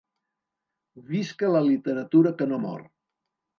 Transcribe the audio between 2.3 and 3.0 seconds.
Que no Mor!